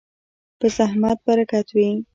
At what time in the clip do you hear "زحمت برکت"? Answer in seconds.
0.77-1.67